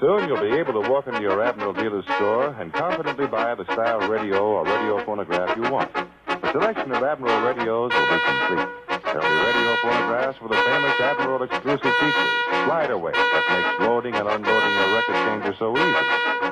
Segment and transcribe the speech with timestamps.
[0.00, 3.64] Soon you'll be able to walk into your Admiral dealer's store and confidently buy the
[3.64, 5.92] style radio or radio phonograph you want.
[6.26, 8.89] The selection of Admiral radios will be complete.
[9.10, 14.14] There'll be radio photographs with the famous Admiral exclusive features, slide away that makes loading
[14.14, 16.06] and unloading your record changer so easy,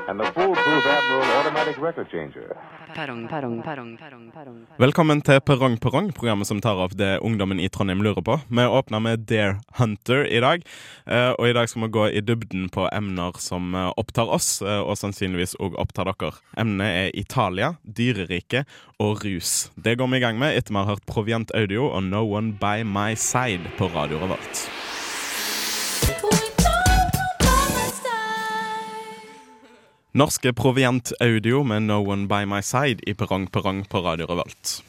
[0.08, 2.56] and the foolproof Admiral automatic record changer.
[2.94, 4.58] Perrong, perrong, perrong, perrong, perrong.
[4.78, 8.40] Velkommen til Perrong Perrong, programmet som tar opp det ungdommen i Trondheim lurer på.
[8.48, 10.64] Vi åpner med Dare Hunter i dag,
[11.06, 14.62] eh, og i dag skal vi gå i dybden på emner som eh, opptar oss,
[14.62, 16.32] eh, og sannsynligvis òg opptar dere.
[16.58, 18.66] Emnet er Italia, dyreriket
[18.98, 19.70] og rus.
[19.76, 22.47] Det går vi i gang med etter vi har hørt Provient Audio og No One
[22.52, 24.70] By My Side på Radio Revolt.
[30.12, 34.82] Norske Provient Audio med No One By My Side i Perrong Perrong på Radio Revolt.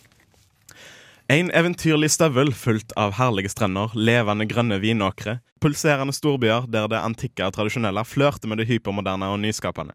[1.27, 7.46] En eventyrlig støvel fullt av herlige strender, levende grønne vinåkre, pulserende storbyer der det antikke
[7.46, 9.93] og tradisjonelle flørter med det hypermoderne og nyskapende.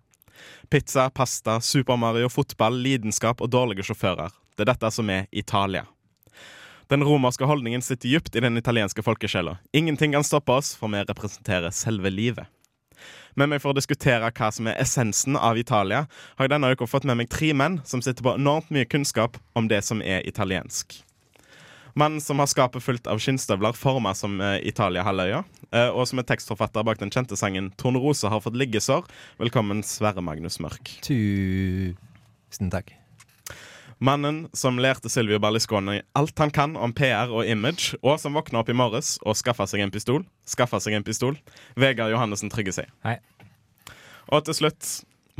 [0.70, 4.30] Pizza, pasta, Super Mario, fotball, lidenskap og dårlige sjåfører.
[4.54, 5.88] Det er dette som er Italia.
[6.92, 9.56] Den romerske holdningen sitter dypt i den italienske folkesjela.
[9.72, 12.50] Ingenting kan stoppe oss, for vi representerer selve livet.
[13.34, 16.04] Med meg for å diskutere hva som er essensen av Italia,
[16.36, 19.40] har jeg denne uka fått med meg tre menn som sitter på enormt mye kunnskap
[19.58, 21.00] om det som er italiensk.
[21.98, 26.26] Mannen som har skapet fullt av skinnstøvler forma som eh, Italia-halvøya, eh, og som er
[26.26, 29.06] tekstforfatter bak den kjente sangen 'Tornerose har fått liggesår'.
[29.38, 30.90] Velkommen, Sverre Magnus Mørk.
[31.06, 32.96] Tusen takk.
[33.98, 38.62] Mannen som lærte Silvio Berlusconi alt han kan om PR og image, og som våkna
[38.62, 40.24] opp i morges og skaffa seg en pistol.
[40.48, 41.38] Skaffa seg en pistol.
[41.78, 42.92] Vegard Johannessen trygger seg.
[43.06, 43.18] Hei.
[44.32, 44.88] Og til slutt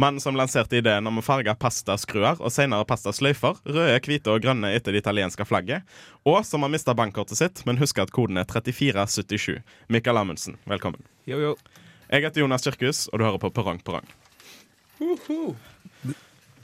[0.00, 4.72] mannen som lanserte ideen om å farge pastaskruer og senere pastasløyfer røde, hvite og grønne
[4.74, 5.86] etter det italienske flagget,
[6.26, 9.60] og som har mista bankkortet sitt, men husker at koden er 3477.
[9.88, 11.02] Mikael Amundsen, velkommen.
[11.30, 11.54] Jo, jo.
[12.10, 14.06] Jeg heter Jonas Kirkhus, og du hører på Perrong Perrong.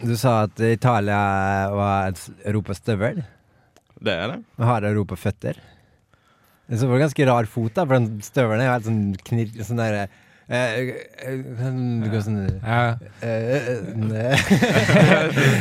[0.00, 1.18] Du sa at Italia
[1.74, 3.20] var et Europas støvel.
[4.00, 4.38] Det er det.
[4.58, 5.60] Og har Europa føtter.
[6.70, 9.62] Det var så ganske rar fot, da, for den støvelen er jo helt sånn knirk...
[9.66, 10.08] Sånn derre
[10.50, 11.34] Uh, eh,
[12.02, 12.96] Det går sånn Ja.
[13.22, 13.78] eh, eh,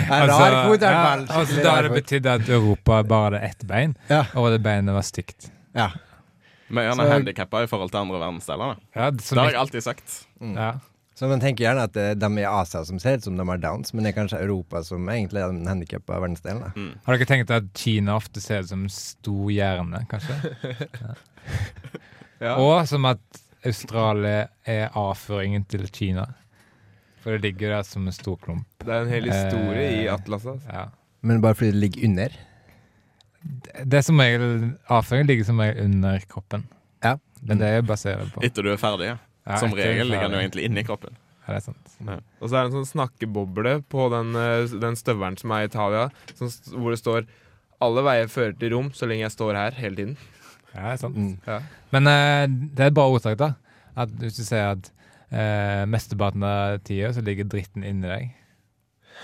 [0.10, 1.26] En rar fot, i hvert fall.
[1.28, 4.24] ja, altså, da hadde det betydd at Europa bare hadde ett bein, Ja.
[4.34, 5.52] og det beinet var stygt.
[5.78, 5.92] Ja.
[6.70, 8.74] Vi er gjerne handikappa i forhold til andre verdensdeler.
[8.74, 8.76] da.
[8.96, 10.26] Ja, det, Det har jeg alltid sagt.
[10.42, 10.72] ja.
[11.20, 13.60] Så man tenker gjerne at eh, de i Asia som ser ut som de har
[13.60, 16.70] downs, men det er kanskje Europa som egentlig er den handikappa verdensdelen.
[16.78, 16.94] Mm.
[17.04, 20.40] Har dere tenkt at Kina ofte ser ut som stor hjerne, kanskje?
[22.40, 22.54] Ja.
[22.56, 26.24] Og som at Australia er avføringen til Kina.
[27.20, 28.68] For det ligger der som en stor klump.
[28.80, 30.46] Det er en hel historie i Atlas.
[30.48, 30.72] Altså.
[30.72, 30.86] Ja.
[31.20, 32.38] Men bare fordi det ligger under.
[33.44, 36.64] Det det som regel Avføringen ligger som regel under kroppen.
[37.04, 37.18] Ja.
[37.42, 38.46] Det er det jeg baserer det på.
[38.48, 39.12] Etter du er ferdig.
[39.12, 39.18] Ja.
[39.50, 41.16] Ja, Som regel ligger den jo egentlig inni kroppen.
[41.42, 41.94] Ja, det er sant.
[42.38, 45.70] Og så er det en sånn snakkeboble på den, eh, den støvelen som er i
[45.72, 47.26] Italia, som, hvor det står
[47.80, 50.18] 'Alle veier fører til Rom så lenge jeg står her hele tiden'.
[50.76, 51.16] Ja, det er sant.
[51.16, 51.40] Mm.
[51.48, 51.60] Ja.
[51.92, 52.46] Men uh,
[52.76, 53.54] det er et bra ordtak, da.
[53.98, 54.92] At hvis du sier at
[55.34, 58.30] uh, mesteparten av tida så ligger dritten inni deg.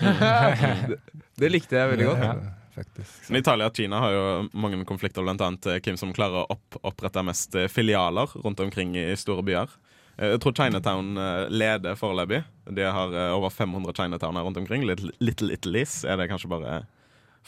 [0.00, 0.98] det,
[1.38, 2.24] det likte jeg veldig godt.
[2.24, 2.34] Ja.
[2.76, 3.30] Faktisk.
[3.30, 7.22] Men Italia og Kina har jo mange konflikter, eh, hvem som klarer å opp opprette
[7.24, 9.70] mest filialer rundt omkring i store byer.
[10.18, 12.42] Eh, Jeg tror Chinatown eh, leder foreløpig.
[12.72, 14.84] De har eh, over 500 Chinatown her rundt omkring.
[14.88, 16.78] Little, Little Italys er det kanskje bare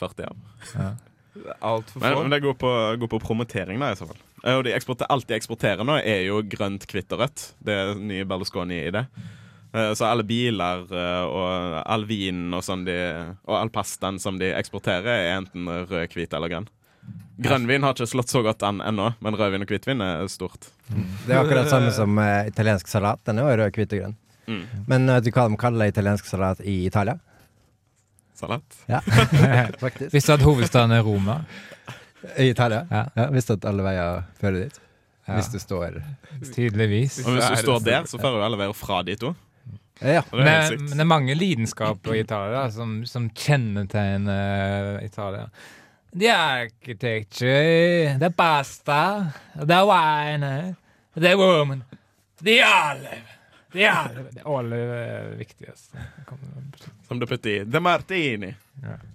[0.01, 0.37] 40 av.
[0.75, 0.91] Ja.
[1.63, 2.23] Altfor Men, få.
[2.25, 4.19] men det går på, går på promotering, da, i så fall.
[4.49, 7.45] Og de eksporter, alt de eksporterer nå, er jo grønt, hvitt og rødt.
[7.63, 9.05] Det er nye Berlusconi i det.
[9.75, 12.97] Eh, Så alle biler og all vinen og sånn de,
[13.47, 16.69] og all pastaen som de eksporterer, er enten rød, hvit eller grønn.
[17.39, 20.73] Grønnvin har ikke slått så godt an ennå, men rødvin og hvitvin er stort.
[20.89, 23.23] Det er akkurat det samme som uh, italiensk salat.
[23.29, 24.17] Den er jo rød, hvit og grønn.
[24.49, 24.65] Mm.
[24.91, 27.15] Men vet du hva de kaller italiensk salat i Italia?
[28.39, 28.83] Salat.
[28.91, 29.01] Ja,
[29.85, 30.11] faktisk.
[30.15, 31.41] Visste du at hovedstaden er Roma?
[32.37, 32.85] I Italia?
[32.91, 33.05] Ja.
[33.15, 34.81] Ja, Visste at alle veier fører dit?
[35.29, 35.37] Ja.
[35.37, 36.01] Hvis du står
[36.55, 37.21] Tydeligvis.
[37.27, 39.37] Og hvis du står der, så fører jo alle veier fra dit òg.
[40.01, 40.23] Ja.
[40.31, 45.49] Det Men, men det er mange lidenskaper i Italia som, som kjennetegner Italia.
[46.11, 49.01] Det er architecture, det er pasta,
[49.61, 50.53] det er wine,
[51.15, 51.83] det er woman,
[52.41, 53.35] det er olive.
[53.73, 54.31] Det er olive.
[54.33, 55.93] the olive er viktigst.
[57.09, 58.55] Som du putter i The Martini.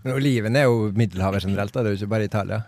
[0.04, 1.82] Men oliven er jo Middelhavet generelt, da.
[1.82, 2.62] det er jo ikke bare Italia.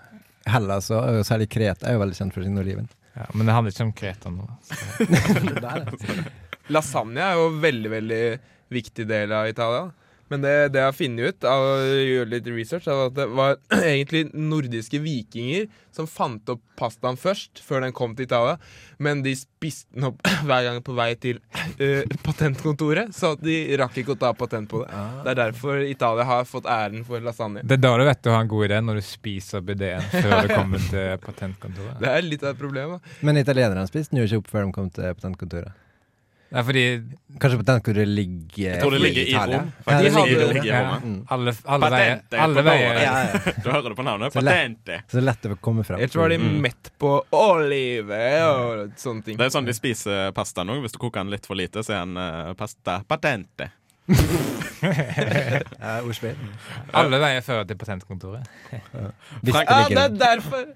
[0.49, 2.89] Hellas og særlig Kreta er jo veldig kjent for sin oliven.
[3.15, 4.49] Ja, men det handler ikke om Kreta nå.
[6.73, 8.23] Lasagne er jo en veldig, veldig
[8.73, 9.85] viktig del av Italia.
[10.33, 13.27] Men det, det jeg har funnet ut av å gjøre litt research, er at det
[13.37, 13.59] var
[13.93, 18.57] egentlig nordiske vikinger som fant opp pastaen først, før den kom til Italia.
[18.97, 21.39] Men de spiste den opp hver gang på vei til
[21.77, 25.05] uh, patentkontoret, så de rakk ikke å ta patent på det.
[25.25, 27.63] Det er derfor Italia har fått æren for lasagne.
[27.63, 30.37] Det er da du vet du har en god idé, når du spiser bideen før
[30.41, 31.97] du kommer til patentkontoret.
[32.05, 32.97] Det er litt av et problem.
[32.97, 33.17] Da.
[33.25, 35.84] Men italienerne spiste den jo ikke opp før de kom til patentkontoret.
[36.53, 36.83] Er fordi
[37.41, 39.57] Kanskje det ligger Jeg tror det ligger i Italia?
[39.59, 39.71] Rom.
[39.87, 40.15] Ja, det Faktisk.
[40.15, 41.25] ligger Det ligger i ja, Mm.
[41.29, 42.99] alle, alle veier, alle på veier.
[43.01, 43.51] Ja, ja.
[43.63, 44.33] Du hører det på navnet.
[44.33, 44.55] Så lett.
[44.55, 44.99] Patente.
[45.09, 45.99] Så det er lett å komme frem.
[45.99, 48.21] Jeg tror de er midt mett på olive
[48.51, 49.37] og sånne ting.
[49.37, 50.79] Det er sånn de spiser pasta nå.
[50.85, 53.71] Hvis du koker den litt for lite, så er den eh, pasta patente.
[54.85, 56.35] Ja, ordspill.
[56.93, 58.45] Alle veier fører til patentkontoret.
[58.71, 59.09] Ja,
[59.41, 60.67] ikke det er derfor!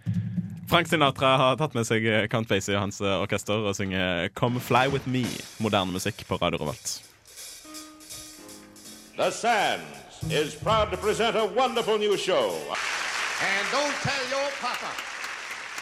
[0.69, 4.61] Frank Sinatra har tatt med seg Count Basie og hans eh, orkester og synger Come
[4.61, 5.23] Fly With Me,
[5.57, 6.99] moderne musikk på Radio Revolt.
[9.17, 12.53] The Sands is proud to present a wonderful new show.
[13.41, 14.91] And don't tell your papa.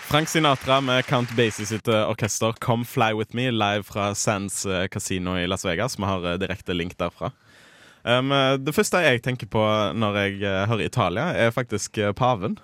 [0.07, 4.65] Frank Sinatra med Count Basie sitt eh, orkester Come Fly With Me live fra Sands
[4.65, 5.99] eh, Casino i Las Vegas.
[5.99, 7.33] Vi har direkte link derfra.
[8.07, 8.31] Um,
[8.63, 9.67] det første jeg tenker på
[9.99, 10.39] når jeg
[10.71, 12.55] hører Italia, er faktisk paven.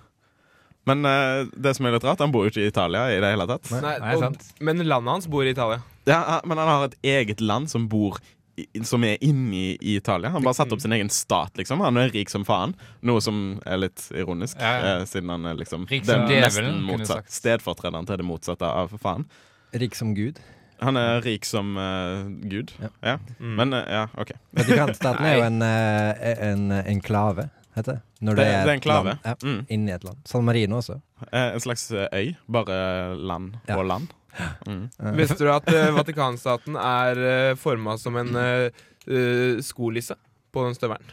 [0.89, 3.33] Men uh, det som er litt rart, han bor jo ikke i Italia i det
[3.33, 3.69] hele tatt.
[3.71, 5.79] Nei, Nei, og, men landet hans bor i Italia.
[6.09, 8.17] Ja, Men han har et eget land som bor
[8.55, 10.29] i, som er inni i Italia.
[10.29, 11.81] Han bare satt opp sin egen stat, liksom.
[11.81, 12.75] Han er rik som faen.
[13.01, 14.91] Noe som er litt ironisk, Ja, ja.
[14.99, 17.31] eh, siden han er liksom Rik det som djevelen, nesten motsatt.
[17.33, 19.25] Stedfortrederen til det motsatte av faen.
[19.73, 20.41] Rik som gud.
[20.83, 22.73] Han er rik som uh, gud.
[22.81, 22.89] Ja.
[23.01, 23.17] Ja.
[23.39, 23.55] Mm.
[23.61, 24.33] Men uh, ja, OK.
[24.57, 28.01] Vatikanstaten er jo en, eh, en enklave, heter det.
[28.21, 29.05] Når Det, det, det er en klave.
[29.05, 29.65] land- Ja, Mm.
[29.69, 30.17] inni et land.
[30.25, 30.99] San Marino også.
[31.31, 32.35] Eh, En slags eh, øy.
[32.51, 33.77] Bare land Ja.
[33.77, 34.07] og land.
[34.67, 34.89] Mm.
[34.99, 40.15] Eh, Visste du at uh, Vatikanstaten er uh, forma som en uh, skolisse
[40.51, 41.05] på den støvelen?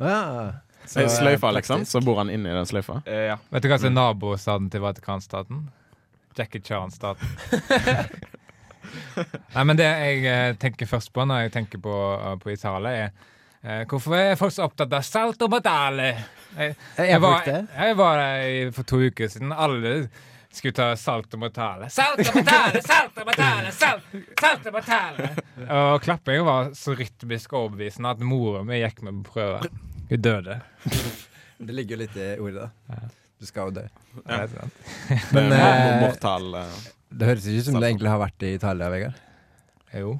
[0.00, 0.52] Ja.
[0.86, 1.84] Så, eh, sløyfa, liksom.
[1.84, 3.02] Så bor han inni den sløyfa.
[3.06, 3.36] Eh, ja.
[3.50, 5.66] Vet du hva som er nabostaten til Vatikanstaten?
[6.38, 7.26] Jackie Chan-staten.
[9.54, 11.92] Nei, men det jeg tenker først på når jeg tenker på,
[12.42, 13.10] på Italia, er
[13.90, 16.12] Hvorfor er folk så opptatt av salt og batale?
[16.56, 19.50] Jeg, jeg, var, jeg var der for to uker siden.
[19.52, 20.08] Alle
[20.54, 21.90] skulle ta salt og batale.
[21.92, 25.28] Salt og batale, salt og batale, salt, salt og batale!
[25.66, 29.72] Og klappinga var så rytmisk overbevisende at mora mi gikk med på prøve.
[30.08, 30.60] Hun døde.
[31.58, 33.00] Det ligger jo litt i ordet, da.
[33.36, 33.88] Du skal jo dø.
[34.24, 34.44] Ja.
[34.48, 34.68] det.
[35.34, 36.78] Men er eh, mortal eh,
[37.16, 39.20] det høres ikke ut som det egentlig har vært i Italia, Vegard.
[39.96, 40.16] Jo.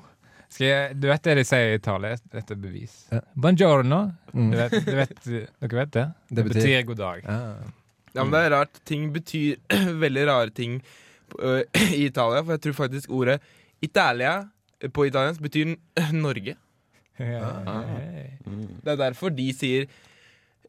[0.56, 2.16] Skal jeg, du vet det de sier i Italia?
[2.32, 2.92] Dette er bevis.
[3.12, 3.20] Ja.
[3.36, 3.98] Buongiorno.
[4.32, 4.50] Mm.
[4.52, 6.04] Du vet, du vet, dere vet det?
[6.30, 7.26] Det betyr- betyr god dag.
[7.26, 7.38] Ja.
[8.16, 8.80] ja, men det er rart.
[8.88, 9.58] Ting betyr
[10.04, 10.78] veldig rare ting
[11.98, 12.40] i Italia.
[12.46, 13.38] For jeg tror faktisk ordet
[13.84, 14.34] Italia
[14.80, 15.74] eh, på italiensk betyr
[16.16, 16.56] Norge.
[17.16, 17.48] Ja.
[18.44, 18.82] mm.
[18.84, 19.86] Det er derfor de sier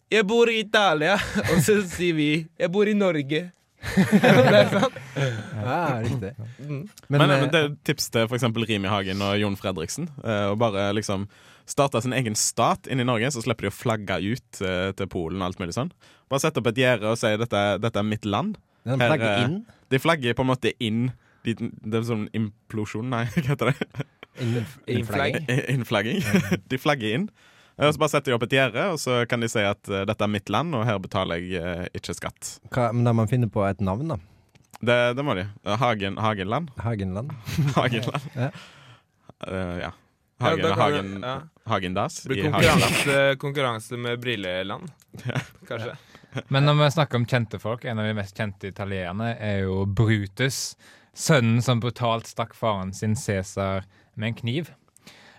[0.07, 1.17] 'Jeg bor i Italia',
[1.51, 3.49] og så sier vi 'Jeg bor i Norge'.
[3.77, 4.95] Det er sant.
[5.17, 6.31] ja, riktig.
[6.59, 6.69] Mm.
[6.69, 8.45] Men, Men, men, eh, det er tips til f.eks.
[8.69, 10.09] Rimi Hagen og Jon Fredriksen.
[10.23, 11.27] eh, Å bare liksom
[11.67, 15.09] starte sin egen stat inn i Norge, så slipper de å flagge ut eh, til
[15.11, 15.91] Polen og alt mulig sånn.
[16.31, 18.57] Bare sette opp et gjerde og si dette, dette er mitt land.
[18.87, 19.57] her, flagger inn.
[19.91, 21.09] De flagger på en måte inn
[21.47, 24.07] de, Det er sånn implosjon, nei, hva heter det?
[24.43, 25.45] Innf- Innflagging.
[25.73, 26.19] Innflagging.
[26.71, 27.29] De flagger inn.
[27.77, 30.05] Og så bare setter de opp et gjerde, og så kan de si at eh,
[30.09, 32.55] dette er mitt land, og her betaler jeg eh, ikke skatt.
[32.73, 34.17] Hva, men da man finner på et navn, da.
[34.79, 35.45] Det, det må de.
[35.65, 36.73] Eh, Hagen, Hagenland.
[36.81, 37.35] Hagenland.
[37.77, 38.27] Hagenland.
[38.33, 38.49] Ja.
[39.45, 39.93] Eh, ja.
[40.41, 41.35] Hagen, ja, Hagen, ja.
[41.65, 42.23] Hagendas.
[42.25, 44.91] Blir konkurranse, konkurranse med brilleland,
[45.67, 45.95] kanskje.
[46.53, 49.85] Men når vi snakker om kjente folk, en av de mest kjente italienerne er jo
[49.89, 50.75] Brutus.
[51.17, 54.69] Sønnen som brutalt stakk faren sin Cæsar med en kniv.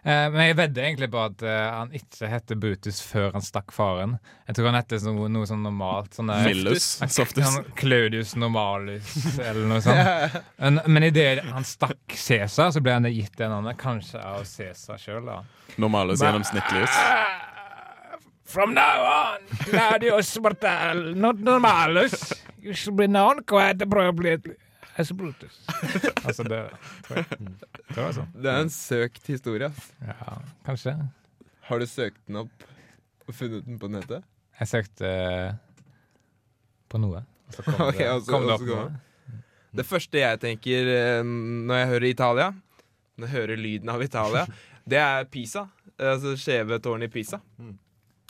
[0.09, 3.75] Eh, men jeg vedder egentlig på at eh, han ikke heter Brutus før han stakk
[3.77, 4.15] faren.
[4.49, 6.15] Jeg tror han heter noe, noe sånn normalt.
[6.17, 6.87] Sånn Millus.
[7.13, 7.45] Softus.
[7.45, 10.39] Sånn Claudius Normalus, eller noe sånt.
[10.63, 14.99] Men, men idet han stakk Cæsar, så ble han gitt en annen, Kanskje av Cæsar
[15.01, 15.43] sjøl, da.
[15.79, 16.97] Normalus gjennomsnittligis.
[18.49, 22.33] From now on, Claudius Martel, not normalus.
[22.63, 24.57] You should be known quite appropriately
[24.99, 25.61] as Brutus.
[26.27, 26.61] altså, det
[27.07, 27.39] tror jeg.
[27.89, 28.31] Det var sånn.
[28.35, 29.71] Det er en søkt historie.
[29.71, 29.93] ass.
[30.03, 30.95] Ja, kanskje.
[31.69, 32.69] Har du søkt den opp
[33.29, 34.27] og funnet den på nettet?
[34.59, 35.51] Jeg søkte uh,
[36.91, 37.23] på noe.
[37.23, 39.43] og Så kom Ok, det, og kom det opp kom noe.
[39.79, 42.47] Det første jeg tenker eh, når jeg hører Italia,
[43.21, 44.47] når jeg hører lyden av Italia,
[44.91, 45.67] det er Pisa.
[45.99, 47.39] Altså skjeve tårn i Pisa.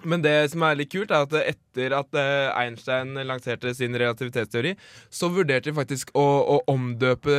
[0.07, 4.76] Men det som er litt kult, er at etter at eh, Einstein lanserte sin relativitetsteori,
[5.11, 7.35] så vurderte de faktisk å, å omdøpe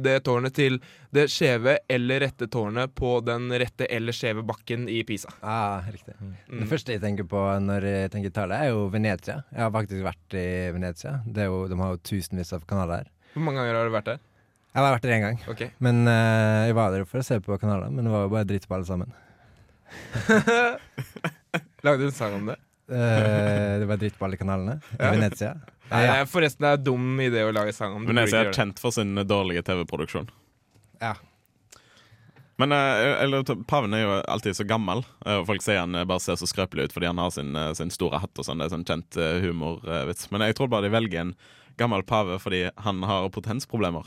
[0.00, 0.78] det tårnet til
[1.12, 5.34] det skjeve eller rette tårnet på den rette eller skjeve bakken i Pisa.
[5.42, 6.16] Ah, riktig.
[6.20, 6.62] Mm.
[6.62, 9.42] Det første jeg tenker på når jeg tenker Italia, er jo Venezia.
[9.52, 11.18] Jeg har faktisk vært i Venezia.
[11.28, 13.14] Det er jo, de har jo tusenvis av kanaler her.
[13.34, 14.24] Hvor mange ganger har du vært der?
[14.72, 15.40] Jeg har vært der én gang.
[15.50, 15.72] Okay.
[15.84, 18.48] Men uh, jeg var der for å se på kanaler, men det var jo bare
[18.48, 19.12] dritt på alle sammen.
[21.86, 22.56] Lagde du en sang om det?
[22.90, 25.10] Uh, det var dritt på alle kanalene i Ja.
[25.12, 25.50] Venezia.
[25.90, 26.14] Nei, Ja.
[26.18, 28.04] det forresten det er dum idé å lage sang om.
[28.06, 28.12] det.
[28.14, 30.28] Venezia er kjent for sin dårlige TV-produksjon.
[31.00, 31.14] Ja.
[32.58, 36.20] Men eh, eller, paven er jo alltid så gammel, eh, og folk sier han bare
[36.20, 38.58] ser så skrøpelig ut fordi han har sin, sin store hatt og sånn.
[38.58, 40.30] Det er sånn kjent humorvits.
[40.32, 41.34] Men jeg tror bare de velger en
[41.78, 44.06] gammel pave fordi han har potensproblemer.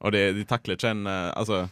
[0.00, 1.66] Og de, de takler ikke en Altså,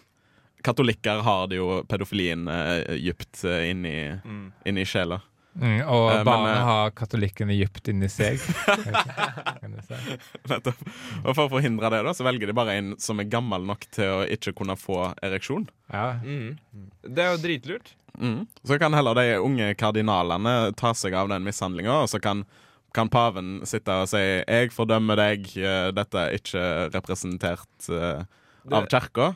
[0.65, 4.49] katolikker har det jo pedofilien uh, dypt uh, inni, Mm.
[4.67, 5.21] inni sjela.
[5.53, 8.41] Mm, og barna men, eh, har katolikkene dypt inni seg.
[9.61, 9.99] Kan du si.
[10.49, 10.79] Nettopp.
[11.27, 13.85] Og for å forhindre det, da, så velger de bare en som er gammel nok
[13.93, 15.67] til å ikke kunne få ereksjon.
[15.93, 16.15] Ja.
[16.25, 16.57] Mm.
[17.05, 17.93] Det er jo dritlurt.
[18.17, 18.47] Mm.
[18.65, 22.47] Så kan heller de unge kardinalene ta seg av den mishandlinga, og så kan,
[22.97, 26.65] kan paven sitte og si 'Jeg fordømmer deg, eh, dette er ikke
[26.97, 28.25] representert uh,
[28.73, 29.35] av kirka'.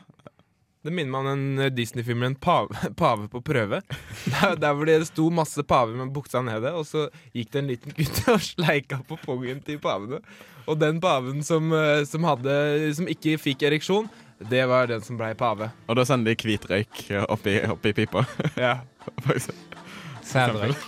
[0.87, 2.69] Det minner meg om den eh, Disney-filmen 'Pave,
[3.01, 3.81] pave på prøve'.
[4.31, 7.67] Der, der hvor det sto masse paver med buksa nede, og så gikk det en
[7.73, 10.21] liten gutt og sleika på pungen til pavene.
[10.67, 12.55] Og den paven som, eh, som, hadde,
[12.95, 14.07] som ikke fikk ereksjon,
[14.39, 15.67] det var den som blei pave.
[15.89, 18.23] Og da sender de hvit røyk oppi, oppi pipa.
[18.55, 18.77] Ja.
[20.23, 20.87] Sædrøyk.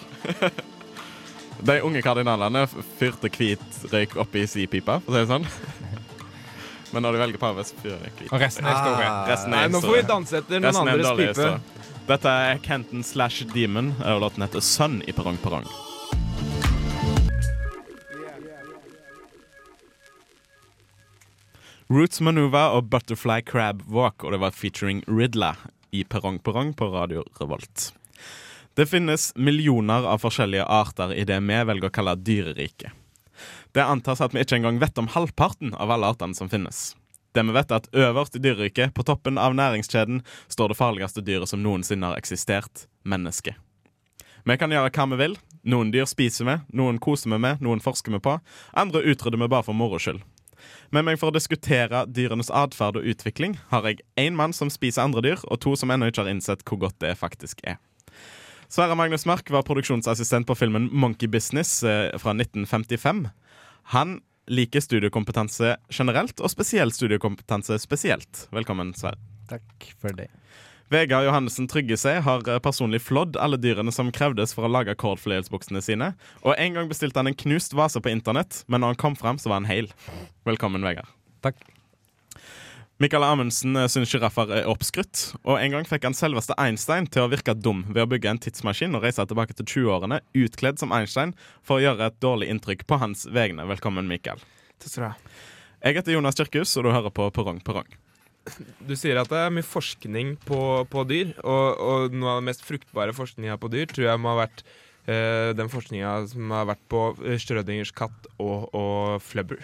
[1.60, 2.64] De unge kardinalene
[3.02, 5.52] fyrte hvit røyk oppi si pipa, for å si det sånn.
[6.94, 8.32] Men når du velger pave, så fyrer det hvit.
[8.34, 9.10] Og resten er historie.
[9.10, 11.50] Ah, Resten Nei, er nå får vi danse etter noen Resten andres dårlig pipe.
[11.52, 11.86] historie.
[12.10, 15.68] Dette er Kenton slash Demon, og låten heter Sun i Perrong Perrong.
[21.90, 25.56] Roots Manuva og Butterfly Crab Walk, og det var featuring Ridla
[25.92, 27.90] i Perrong Perrong på Radio Revolt.
[28.78, 32.94] Det finnes millioner av forskjellige arter i det vi velger å kalle dyreriket.
[33.74, 36.96] Det antas at vi ikke engang vet om halvparten av alle artene som finnes.
[37.38, 41.22] Det vi vet er at Øverst i dyreriket, på toppen av næringskjeden, står det farligste
[41.22, 43.60] dyret som noensinne har eksistert mennesket.
[44.50, 45.38] Vi kan gjøre hva vi vil.
[45.70, 48.40] Noen dyr spiser vi, noen koser vi med, noen forsker vi på.
[48.74, 50.24] Andre utrydder vi bare for moro skyld.
[50.90, 55.06] Med meg for å diskutere dyrenes atferd og utvikling har jeg én mann som spiser
[55.06, 57.78] andre dyr, og to som ennå ikke har innsett hvor godt det faktisk er.
[58.70, 63.24] Sverre Magnus Mark var produksjonsassistent på filmen Monkey Business eh, fra 1955.
[63.90, 64.20] Han
[64.50, 68.44] liker studiekompetanse generelt, og spesiell studiekompetanse spesielt.
[68.54, 69.18] Velkommen, Sverre.
[69.50, 70.28] Takk for det.
[70.94, 75.82] Vegard Johannessen Tryggeseid har eh, personlig flådd alle dyrene som krevdes for å lage kordfløyelsbuksene
[75.86, 76.12] sine.
[76.46, 79.42] Og en gang bestilte han en knust vase på internett, men når han kom fram,
[79.42, 79.90] så var han heil.
[80.50, 81.10] Velkommen, Vegard.
[81.46, 81.58] Takk.
[83.00, 87.24] Michael Amundsen eh, syns sjiraffer er oppskrytt, og en gang fikk han selveste Einstein til
[87.24, 90.92] å virke dum ved å bygge en tidsmaskin og reise tilbake til 20-årene utkledd som
[90.92, 91.32] Einstein
[91.64, 93.64] for å gjøre et dårlig inntrykk på hans vegne.
[93.72, 94.44] Velkommen, Michael.
[94.84, 95.40] Takk skal du ha.
[95.80, 97.88] Jeg heter Jonas Kirkhus, og du hører på Perrong Perrong.
[98.84, 102.52] Du sier at det er mye forskning på, på dyr, og, og noe av den
[102.52, 104.68] mest fruktbare forskninga på dyr tror jeg må ha vært
[105.08, 109.64] øh, den forskninga som har vært på strødingers Schrødingers katt og, og flubber.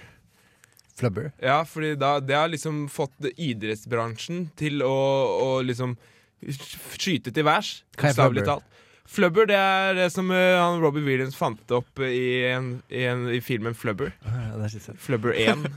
[0.96, 1.32] Flubber.
[1.44, 4.96] Ja, fordi da, det har liksom fått idrettsbransjen til å,
[5.44, 5.98] å liksom
[6.96, 7.82] skyte til værs.
[7.98, 8.54] Bokstavelig flubber?
[8.54, 8.72] talt.
[9.06, 13.28] Flubber det er det som uh, han Robbie Williams fant opp i, en, i, en,
[13.30, 14.16] i filmen Flubber.
[15.04, 15.68] Flubber 1.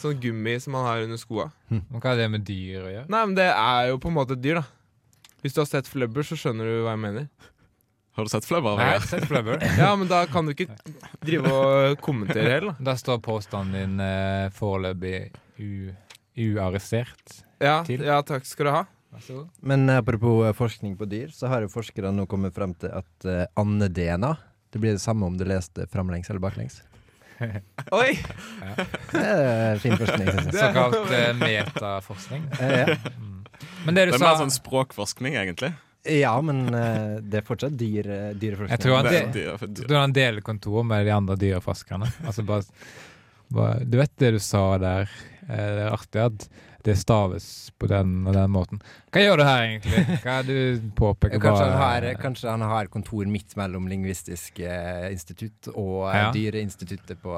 [0.00, 1.48] sånn gummi som han har under skoa.
[1.72, 3.08] Og hva har det med dyr å gjøre?
[3.10, 4.66] Nei, men det er jo på en måte et dyr, da.
[5.42, 7.28] Hvis du har sett Flubber, så skjønner du hva jeg mener.
[8.16, 8.78] Har du sett Flubber?
[8.80, 9.60] Nei, jeg har sett Flubber.
[9.82, 10.70] Ja, men da kan du ikke
[11.20, 12.76] drive og kommentere heller.
[12.80, 15.18] Da står påstanden din eh, foreløpig
[15.60, 15.92] u-
[16.46, 17.42] uarrestert.
[17.60, 18.02] Ja, Til.
[18.04, 18.84] ja, takk skal du ha.
[19.64, 22.92] Men eh, apropos eh, forskning på dyr, så har jo forskere nå kommet frem til
[22.92, 24.32] at uh, ande-DNA
[24.72, 26.80] Det blir det samme om du leste framlengs eller baklengs.
[27.96, 28.16] Oi!
[29.12, 30.60] Det er fin forskning, Synes jeg.
[30.60, 32.44] Såkalt uh, metaforskning.
[32.56, 32.96] Uh, ja.
[33.86, 35.72] Men det du Det er sa mer sånn språkforskning, egentlig.
[36.08, 38.72] Ja, men uh, det er fortsatt dyr, eh, dyreforskning.
[38.74, 39.88] Jeg tror han del, det- er dyr, for dyr.
[39.96, 42.10] har en del kontor med de andre dyreforskerne.
[42.26, 42.62] Altså bare,
[43.50, 45.08] bare Du vet det du sa der
[45.46, 46.48] Eh, Det er artig at
[46.86, 48.80] det staves på den og den måten.
[49.12, 50.02] Hva gjør du her, egentlig?
[50.22, 55.08] Hva er du påpeker Kanskje han, har, kanskje han har kontor midt mellom Lingvistisk eh,
[55.12, 56.30] institutt og eh, Ja.
[56.36, 57.34] Dyreinstituttet på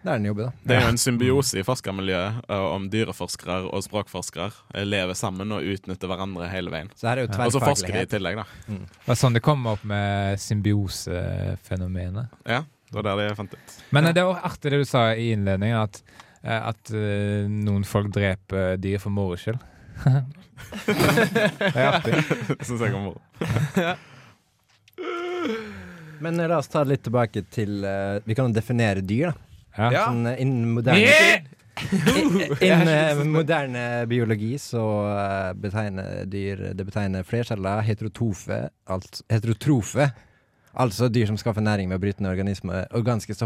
[0.00, 0.64] der han jobber, da.
[0.64, 5.52] Det er jo en symbiose i forskermiljøet eh, om dyreforskere og språkforskere eh, lever sammen
[5.56, 6.92] og utnytter hverandre hele veien.
[6.96, 8.46] Så her er jo Og så forsker de i tillegg, da.
[8.70, 12.26] Det er sånn det kommer opp med symbiosefenomenet.
[12.48, 13.76] Ja, det var der de fant ut.
[13.94, 17.84] Men eh, det var artig det du sa i innledningen, at, eh, at eh, noen
[17.84, 19.60] folk dreper dyr for moro skyld.
[20.86, 22.22] det er artig.
[22.64, 23.20] Syns jeg er moro.
[26.20, 29.30] Men eh, la oss ta det litt tilbake til uh, Vi kan jo definere dyr,
[29.30, 29.46] da.
[29.90, 30.04] Ja.
[30.08, 31.48] Sånn, uh, innen moderne Yeah!
[32.66, 38.58] Innen uh, moderne biologi så eh, betegner dyr Det betegner flercella heterotofe,
[38.90, 40.10] altså, heterotrofe,
[40.74, 43.36] altså dyr som skaffer næring ved å bryte ned organismer, organiske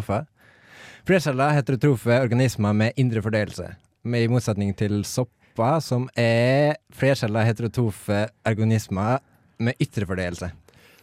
[0.85, 1.05] stoffer.
[1.07, 3.75] Flercella heterotrofe organismer med indre fordøyelse,
[4.05, 9.19] med i motsetning til sopper, som er flerceller heterotrofe organismer
[9.59, 10.51] med ytre fordøyelse.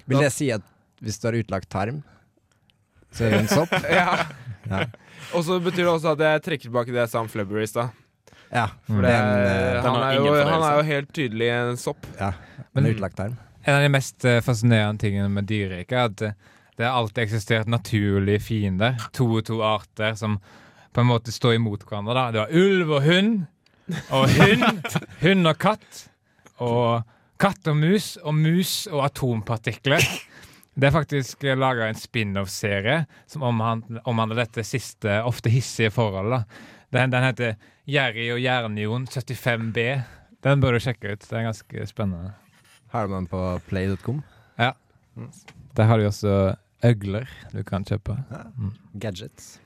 [0.08, 0.62] Vil det si at
[1.02, 2.04] hvis du har utlagt tarm,
[3.12, 3.72] så er det en sopp?
[3.90, 4.26] Ja.
[4.70, 4.86] Ja.
[5.34, 7.68] Og så betyr det også at jeg trekker tilbake det jeg sa om Flubber i
[7.68, 7.90] stad.
[8.52, 11.78] Ja, For det, den, eh, Den han, er jo, han er jo helt tydelig en
[11.80, 12.06] sopp.
[12.20, 12.34] ja,
[12.74, 13.38] Men- utlagt tarm.
[13.64, 16.34] En av de mest eh, fascinerende tingene med dyreriket er at eh,
[16.78, 19.00] det har alltid eksistert naturlige fiender.
[19.14, 20.40] To og to arter som
[20.92, 22.16] på en måte står imot hverandre.
[22.16, 22.32] da.
[22.32, 23.34] Det var ulv og hund,
[24.12, 26.04] og hund, hund og katt,
[26.64, 27.04] og
[27.42, 30.06] katt og mus, og mus og atompartikler.
[30.72, 36.48] Det er faktisk laga en spin-off-serie som omhandler, dette siste, ofte hissige forholdet.
[36.92, 37.56] Den, den heter
[37.88, 39.88] Jerry og Jernjon 75B.
[40.44, 41.28] Den bør du sjekke ut.
[41.28, 42.34] Det er ganske spennende.
[42.92, 44.24] Har du den på play.com.
[45.78, 46.38] Der har de også
[46.84, 48.18] øgler du kan kjøpe.
[49.00, 49.58] Gadgets.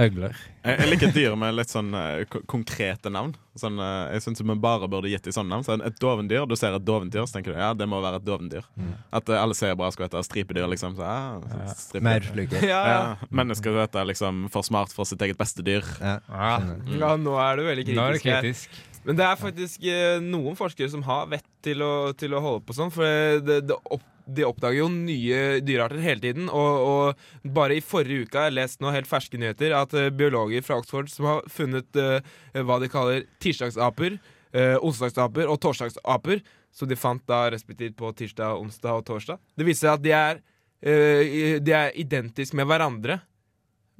[0.00, 0.36] Øgler.
[0.64, 3.34] Jeg, jeg liker dyr med litt sånn uh, konkrete navn.
[3.58, 5.66] Sånn, uh, jeg syns vi bare burde gitt dem sånne navn.
[5.66, 8.24] Så et dovendyr, du ser et dovendyr, så tenker du ja, det må være et
[8.24, 8.64] dovendyr.
[9.12, 10.94] At uh, alle sebraer skal hete stripedyr, liksom.
[10.96, 12.06] Så, ja, stripedyr.
[12.08, 12.64] Maurfluger.
[12.70, 15.84] Ja, Ja, mennesker skal hete liksom for smart for sitt eget beste dyr.
[16.00, 16.16] Ja.
[16.30, 16.96] Ja, skjønner.
[17.02, 18.80] ja, nå er du veldig nå er du kritisk.
[19.04, 19.84] Men det er faktisk
[20.24, 22.92] noen forskere som har vett til å, til å holde på sånn.
[22.94, 24.04] For det, det opp,
[24.36, 26.48] de oppdager jo nye dyrearter hele tiden.
[26.48, 30.10] Og, og bare i forrige uke har jeg lest noe helt ferske nyheter at eh,
[30.14, 32.20] biologer fra Oxford som har funnet uh,
[32.66, 34.18] hva de kaller tirsdagsaper,
[34.56, 36.44] uh, onsdagsaper og torsdagsaper,
[36.74, 39.40] som de fant da respektivt på tirsdag, onsdag og torsdag.
[39.58, 40.42] Det viser seg at de er,
[40.86, 43.20] uh, de er identiske med hverandre,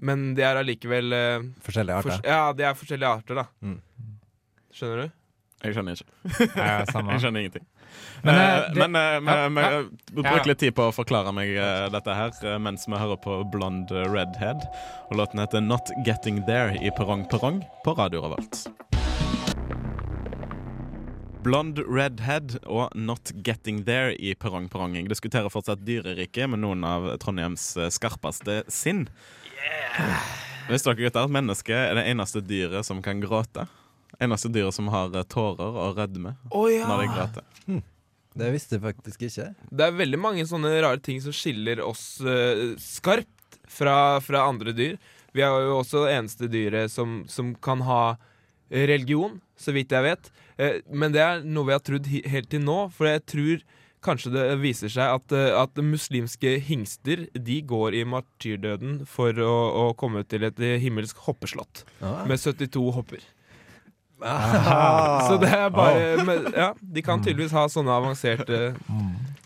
[0.01, 2.19] men de er allikevel uh, Forskjellige arter.
[2.19, 2.31] arter.
[2.31, 3.49] Ja, de er forskjellige arter, da.
[3.61, 3.81] Mm.
[4.75, 5.17] Skjønner du?
[5.61, 6.15] Jeg skjønner ikke.
[6.57, 7.67] Jeg skjønner ingenting.
[8.23, 9.21] Men, Men, eh, det- men eh,
[9.51, 9.83] vi- Ja,
[10.13, 10.31] vi ja.
[10.33, 13.39] bruker litt tid på å forklare meg eh, dette her eh, mens vi hører på
[13.51, 14.61] Blonde Redhead.
[15.11, 18.67] Og låten heter Not Getting There i Perrong Perrong på Radio Revolt.
[21.43, 24.95] Blond Redhead og Not Getting There i Perrong Perrong.
[24.99, 29.07] Jeg diskuterer fortsatt dyreriket med noen av Trondheims eh, skarpeste sinn.
[30.69, 33.65] Visste dere gutter at mennesket er det eneste dyret som kan gråte?
[34.21, 36.87] Eneste dyret som har eh, tårer og rødme oh, ja!
[36.89, 37.47] når de gråter.
[38.41, 39.49] Det visste jeg faktisk ikke.
[39.75, 44.75] Det er veldig mange sånne rare ting som skiller oss uh, skarpt fra, fra andre
[44.77, 45.01] dyr.
[45.35, 48.17] Vi er jo også det eneste dyret som, som kan ha
[48.71, 50.31] religion, så vidt jeg vet.
[50.63, 53.65] Eh, men det er noe vi har trodd helt til nå, for jeg tror
[54.05, 59.55] kanskje det viser seg at, eh, at muslimske hingster de går i martyrdøden for å,
[59.83, 62.23] å komme til et himmelsk hoppeslott Ah.
[62.31, 63.27] med 72 hopper.
[64.21, 68.75] Så det er bare men, Ja, de kan tydeligvis ha sånne avanserte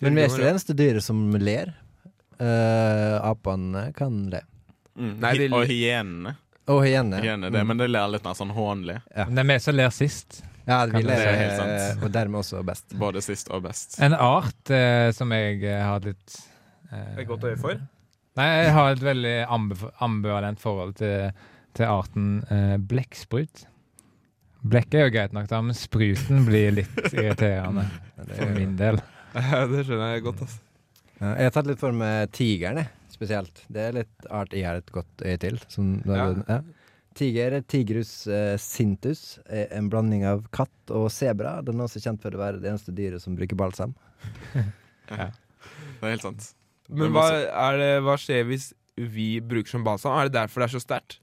[0.00, 1.70] Men vi er ikke det eneste dyret som ler.
[2.34, 4.40] Uh, apene kan le.
[4.98, 5.12] Mm.
[5.22, 6.32] Nei, de- og hyenene.
[6.70, 7.20] Og hyenene.
[7.22, 8.98] Hyene, det, men det ler litt mer sånn hånlig.
[9.14, 10.42] Men det er vi som ler sist.
[10.64, 11.72] Ja, vi ler, helt sant?
[11.76, 12.94] eh, og dermed også best.
[12.96, 13.98] Både sist og best.
[14.02, 16.38] En art eh, som jeg eh, har litt
[16.90, 17.82] eh, Et godt øye for?
[18.40, 19.34] Nei, jeg har et veldig
[20.02, 21.34] ambivalent forhold til,
[21.76, 23.66] til arten eh, blekksprut.
[24.64, 27.84] Blekket er jo greit nok, da, men spruten blir litt irriterende
[28.34, 29.00] for min del.
[29.34, 30.44] Ja, det skjønner jeg godt.
[30.44, 30.60] Altså.
[31.18, 33.64] Jeg har tatt litt for meg tigeren, spesielt.
[33.66, 35.58] Det er litt art jeg har et godt øye til.
[35.72, 36.28] Som, Ja.
[36.46, 36.60] ja.
[37.18, 41.56] Tiger, Tigrus eh, sintus, er en blanding av katt og sebra.
[41.66, 43.92] Den er også kjent for å være det eneste dyret som bruker balsam.
[45.10, 45.28] ja.
[45.30, 46.48] Det er helt sant.
[46.90, 47.26] Men hva,
[47.70, 50.14] er det, hva skjer hvis vi bruker som balsam?
[50.18, 51.18] Er det derfor det er så sterkt?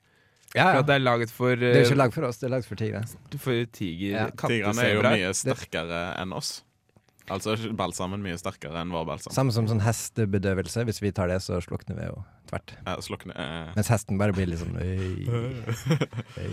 [0.55, 0.79] Ja, For ja.
[0.83, 2.67] at det er laget for, Det er eh, ikke laget for oss, det er laget
[2.67, 3.03] for tigre.
[3.39, 4.25] for tiger, Ja.
[4.35, 6.61] Tigrene er jo mye sterkere enn oss.
[7.31, 9.31] Altså er balsamen mye sterkere enn vår balsam.
[9.31, 10.83] Samme som sånn hestebedøvelse.
[10.89, 12.17] Hvis vi tar det, så slukner vi jo
[12.49, 12.73] tvert.
[12.83, 15.23] Ja, slukne eh, Mens hesten bare blir litt sånn øy,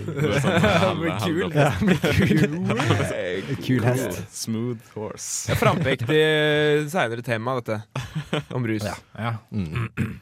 [0.06, 1.56] det er sånn blir kul.
[1.56, 3.58] Ja, blir kul.
[3.66, 4.22] Kul hest.
[4.30, 5.48] Smooth horse.
[5.48, 6.22] Det er frampektig
[6.92, 7.80] seinere tema, dette.
[8.54, 8.86] Om rus.
[8.86, 8.94] Ja.
[9.18, 9.34] Ja.
[9.50, 10.20] Mm.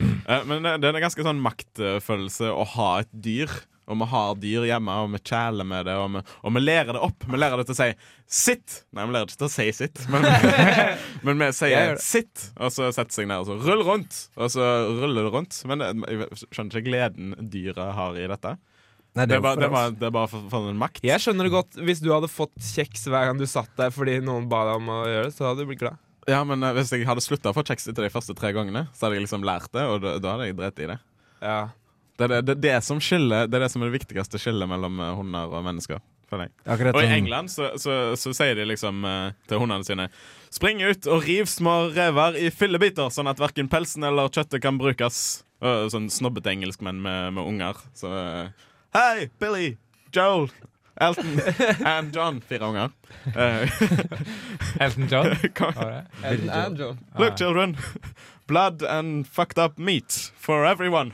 [0.00, 3.50] Eh, Men det er en ganske sånn maktfølelse å ha et dyr.
[3.86, 6.96] Og vi har dyr hjemme, og vi kjæler med det, og vi, og vi lærer
[6.96, 7.26] det opp.
[7.30, 7.92] Vi lærer det til å si
[8.26, 8.80] 'sitt'.
[8.90, 10.26] Nei, vi lærer det ikke til å si 'sitt', men,
[11.22, 14.66] men vi sier 'sitt', og så setter seg ned og så 'rull rundt', og så
[14.90, 15.60] ruller det rundt.
[15.70, 18.56] Men det, jeg skjønner ikke gleden dyret har i dette.
[19.16, 21.04] Nei, Det er bare, det er bare, det er bare for, for en makt.
[21.06, 21.78] Jeg skjønner det godt.
[21.78, 24.90] Hvis du hadde fått kjeks hver gang du satt der fordi noen ba deg om
[24.92, 25.96] å gjøre det, så hadde du blitt glad.
[26.26, 28.86] Ja, men eh, Hvis jeg hadde slutta å få kjeks etter de første tre gangene,
[28.94, 30.98] så hadde jeg liksom lært det, og da, da hadde jeg drept i det.
[31.40, 31.60] Ja.
[32.16, 34.68] Det er det, det, det, som skiller, det er det som er det viktigste skillet
[34.70, 36.02] mellom eh, hunder og mennesker.
[36.26, 40.08] Og i England så, så, så sier de liksom uh, til hundene sine
[40.50, 44.80] Spring ut og riv små rever i fillebiter, sånn at verken pelsen eller kjøttet kan
[44.80, 45.44] brukes.
[45.62, 47.78] Uh, sånn snobbete engelskmenn med, med unger.
[47.94, 48.50] Så uh,
[48.96, 49.76] Hei, Billy,
[50.14, 50.48] Joel,
[51.00, 51.40] Elton
[51.84, 52.40] and John.
[52.40, 52.90] Fire unger.
[53.36, 53.68] Eh,
[54.86, 55.36] Elton John.
[55.58, 56.06] var?
[56.24, 56.98] Elton and John.
[57.18, 57.76] Look, children.
[58.46, 61.12] Blood and fucked up meat for everyone.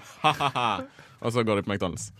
[1.20, 2.10] Og så går de på McDonald's.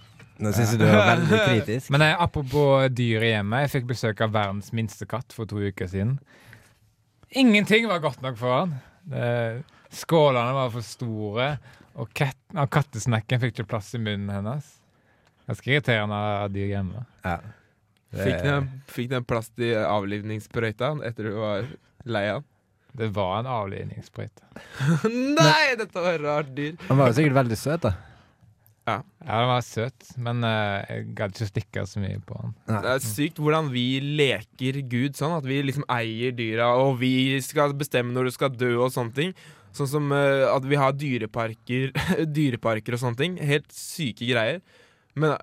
[0.43, 1.91] Nå syns jeg du er veldig kritisk.
[1.93, 3.67] Men jeg, apropos dyr i hjemmet.
[3.67, 6.17] Jeg fikk besøk av verdens minste katt for to uker siden.
[7.31, 8.75] Ingenting var godt nok for han.
[9.93, 11.49] Skålene var for store,
[11.95, 14.79] og, kat, og kattesnekken fikk ikke plass i munnen hennes.
[15.53, 17.05] Ganske irriterende å ha dyr hjemme.
[17.25, 17.37] Ja.
[18.13, 21.69] Det- Fikk den, fikk den plass til avlivningssprøyta etter du var
[22.05, 22.49] lei av den?
[22.93, 24.43] Det var en avlivningssprøyte.
[25.39, 26.75] Nei, dette var rart dyr.
[26.91, 27.95] Han var jo sikkert veldig søt, da.
[28.85, 32.53] Ja, den var søt, men uh, jeg gadd ikke stikke så mye på den.
[32.69, 35.37] Det er sykt hvordan vi leker Gud sånn.
[35.39, 39.15] At vi liksom eier dyra, og vi skal bestemme når du skal dø og sånne
[39.17, 39.33] ting.
[39.73, 41.95] Sånn som uh, at vi har dyreparker,
[42.37, 43.39] dyreparker og sånne ting.
[43.41, 44.61] Helt syke greier.
[45.15, 45.37] Men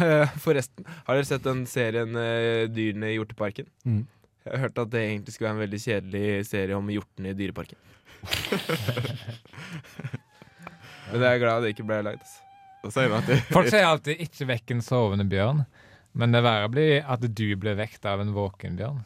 [0.00, 3.68] eh, forresten, har dere sett den serien eh, Dyrene i hjorteparken?
[3.84, 4.04] Mm.
[4.42, 7.36] Jeg har hørt at det egentlig skulle være en veldig kjedelig serie om hjortene i
[7.38, 7.78] dyreparken.
[11.12, 12.26] Men jeg er glad det ikke ble lagd.
[12.82, 13.06] altså.
[13.52, 15.64] Folk sier alltid 'ikke vekk en sovende bjørn',
[16.18, 19.02] men det verre blir at du blir vekt av en våken bjørn.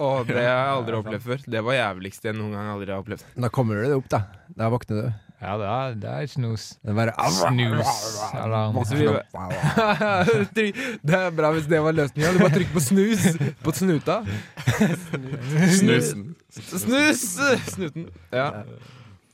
[0.00, 1.42] Å, det har jeg aldri opplevd før.
[1.54, 3.24] Det var jævligst jeg noen gang aldri har opplevd.
[3.36, 4.22] Da kommer du deg opp, da.
[4.56, 5.29] Da våkner du.
[5.40, 6.64] Ja, det er, det er snus.
[6.84, 8.74] Det er bare snusalarm.
[8.84, 8.94] Så
[10.54, 12.32] det er bra hvis det var løsninga.
[12.36, 13.24] Du bare trykker på snus
[13.64, 14.18] på snuta.
[15.80, 16.26] Snusen.
[16.52, 17.24] Snus!
[17.72, 18.08] Snuten.
[18.32, 18.50] Ja.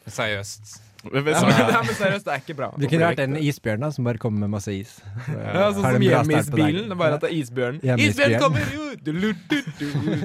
[0.07, 0.86] Seriøst.
[1.13, 2.69] Vi- vi Ja, men, ja, men seriøst, det er ikke bra.
[2.79, 4.97] Du kunne vært en isbjørn da, som bare kommer med masse is.
[5.29, 6.91] Ja, sånn som hjemmeisbilen.
[6.91, 7.81] Er bare at det er isbjørnen.
[7.85, 8.33] Hjemmeisbjørn.
[8.33, 8.87] Isbjørn kommer jo!
[9.07, 9.61] Du, du, du,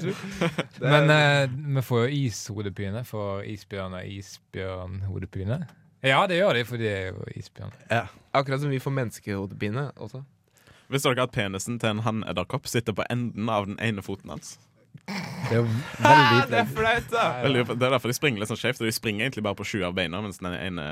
[0.02, 0.13] du.
[0.82, 5.60] Er- Men eh, vi får jo ishodepine for isbjørn og isbjørnhodepine.
[6.04, 7.74] Ja, det gjør de, for de er jo isbjørn.
[8.34, 10.24] Akkurat som vi får menneskehodepine også.
[10.91, 14.56] Visste dere at penisen til en hannedderkopp sitter på enden av den ene foten hans?
[15.12, 16.77] Det er jo veldig Det er flaut.
[16.77, 17.23] flaut, da!
[17.45, 18.82] Veldig, det er derfor de springer litt sånn skjevt.
[18.86, 20.86] De springer egentlig bare på sju av beina, mens den ene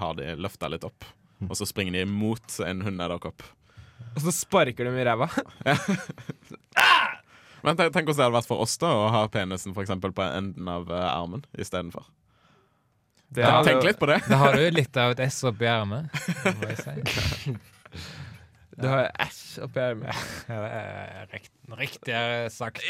[0.00, 1.00] har de løfta litt opp.
[1.44, 3.40] Og så springer de mot en hundedderkopp.
[4.14, 5.26] Og så sparker de i ræva.
[7.64, 10.10] Men tenk, tenk hvordan det hadde vært for oss da å ha penisen for eksempel,
[10.14, 12.04] på enden av uh, armen istedenfor.
[13.34, 14.18] Det Ja, Tenk litt på det.
[14.28, 16.04] Da har du litt av et S oppi ermet.
[16.44, 16.92] må jeg si.
[18.80, 20.08] Du har æsj oppi armen.
[20.48, 20.62] Ja,
[21.30, 22.82] det rikt, riktigere sagt.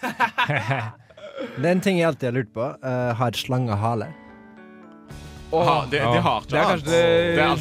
[0.00, 2.66] Det er en ting jeg alltid har lurt på.
[2.82, 4.10] Uh, har slanger hale?
[5.50, 6.98] Ha, de, de har Det er kanskje Det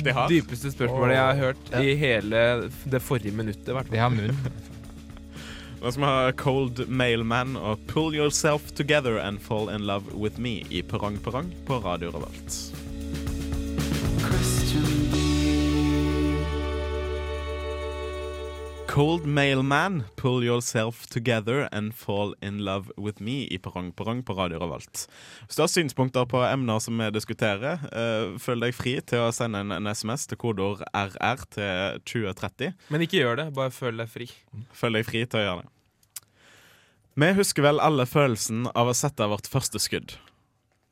[0.05, 2.41] det er dypeste spørsmålet jeg har hørt i hele
[2.85, 3.71] det forrige minuttet.
[3.73, 3.95] Hvertfall.
[3.95, 4.35] De har munn.
[5.79, 10.37] Nå skal vi ha Cold Mailman og Pull Yourself Together and Fall in Love With
[10.37, 12.88] Me i Perrong Perrong på Radio Revolt.
[18.89, 24.33] Cold Mailman, Pull Yourself Together and Fall in Love With Me i Perrong Perrong på
[24.33, 25.03] Radio Revolt.
[25.45, 29.29] Hvis du har synspunkter på emner som vi diskuterer, uh, føl deg fri til å
[29.35, 32.73] sende en, en SMS til kodeord RR til 2030.
[32.89, 33.47] Men ikke gjør det.
[33.61, 34.31] Bare føl deg fri.
[34.73, 36.27] Føl deg fri til å gjøre det.
[37.21, 40.17] Vi husker vel alle følelsen av å sette vårt første skudd.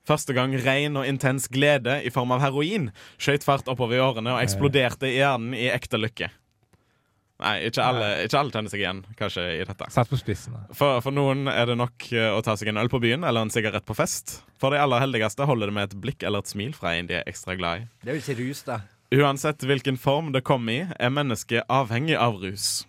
[0.06, 4.38] Første gang ren og intens glede i form av heroin skjøt fart oppover i årene
[4.38, 6.30] og eksploderte i hjernen i ekte lykke.
[7.38, 9.88] Nei, ikke alle, ikke alle kjenner seg igjen kanskje i dette.
[9.94, 10.56] Satt på spissen.
[10.58, 10.64] da.
[10.78, 13.46] For, for noen er det nok eh, å ta seg en øl på byen eller
[13.46, 14.40] en sigarett på fest.
[14.58, 17.20] For de aller heldigste holder det med et blikk eller et smil fra en de
[17.20, 17.90] er ekstra glad i.
[18.02, 18.82] Det er jo ikke rus, da.
[19.14, 22.88] Uansett hvilken form det kommer i, er mennesket avhengig av rus.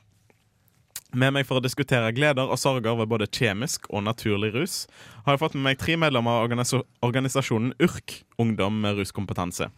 [1.12, 4.82] Med meg for å diskutere gleder og sorger ved både kjemisk og naturlig rus,
[5.24, 9.70] har jeg fått med meg tre medlemmer av organisa organisasjonen URK, Ungdom med ruskompetanse.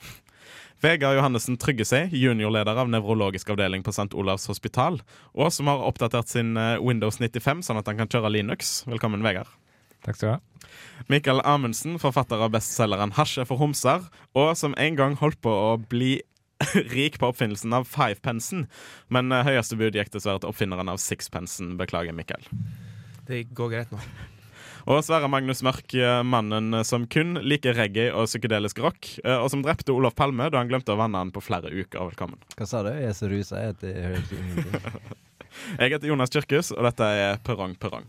[0.80, 4.14] Vegard Johannessen Tryggesei, juniorleder av nevrologisk avdeling på St.
[4.16, 4.96] Olavs hospital,
[5.36, 8.78] og som har oppdatert sin eh, Windows 95 sånn at han kan kjøre Linux.
[8.88, 9.50] Velkommen, Vegard.
[10.06, 10.72] Takk skal du ha.
[11.12, 15.76] Mikael Amundsen, forfatter av bestselgeren 'Hasje for homser', og som en gang holdt på å
[15.76, 16.22] bli
[16.96, 18.64] rik på oppfinnelsen av fivepensen,
[19.12, 21.76] men eh, høyeste bud gikk dessverre til oppfinneren av sixpensen.
[21.76, 22.48] Beklager, Mikael.
[23.28, 24.00] Det går greit nå.
[24.88, 29.50] Og Sverre Magnus Mørk, eh, mannen som kun liker reggae og psykedelisk rock, eh, og
[29.52, 32.00] som drepte Olof Palme da han glemte å vanne han på flere uker.
[32.12, 32.38] Velkommen.
[32.56, 32.88] Hva sa du?
[32.94, 35.00] Jeg er så rusa at det høres ingenting.
[35.80, 38.06] Jeg heter Jonas Kyrkhus, og dette er Perrong Perrong.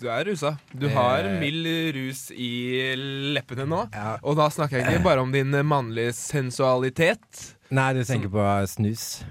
[0.00, 0.54] Du er rusa.
[0.72, 0.94] Du Eh.
[0.94, 2.94] har mild rus i
[3.34, 3.80] leppene nå.
[3.92, 4.14] Ja.
[4.22, 7.56] Og da snakker jeg ikke bare om din mannlige sensualitet.
[7.70, 9.24] Nei, du tenker på snus.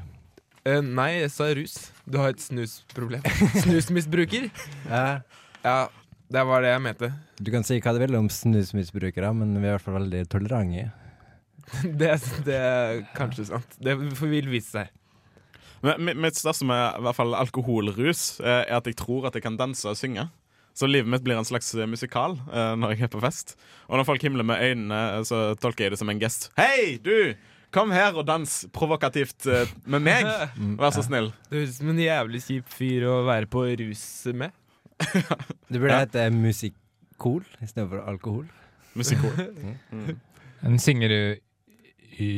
[0.68, 1.78] Uh, nei, jeg sa rus.
[2.06, 3.24] Du har et snusproblem.
[3.64, 4.50] Snusmisbruker.
[4.92, 5.22] Ja.
[5.64, 5.88] Ja,
[6.30, 7.10] det var det jeg mente.
[7.42, 10.26] Du kan si hva du vil om snusmisbrukere, men vi er i hvert fall veldig
[10.30, 10.90] tolerante.
[12.02, 12.16] Det,
[12.48, 13.76] det er kanskje sant.
[13.78, 14.88] Det vil vise seg.
[15.86, 19.46] Men mitt største med i hvert fall alkoholrus eh, er at jeg tror at jeg
[19.46, 20.26] kan danse og synge.
[20.74, 23.56] Så livet mitt blir en slags eh, musikal uh, når jeg er på fest.
[23.86, 26.50] Og når folk himler med øynene, så tolker jeg det som en gest.
[26.60, 27.36] Hei, du!
[27.70, 30.30] Kom her og dans provokativt uh, med meg.
[30.82, 31.30] Vær så snill.
[31.50, 34.56] Det høres ut som en jævlig kjip fyr å være på rus med.
[35.72, 36.00] Det burde Ja.
[36.06, 38.46] hete Musikkol istedenfor alkohol.
[39.00, 39.32] Musikkol
[40.64, 41.20] Men synger du
[42.20, 42.30] i,